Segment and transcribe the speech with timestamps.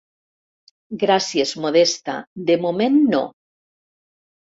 [1.03, 2.17] Gràcies, Modesta,
[2.51, 3.25] de moment no.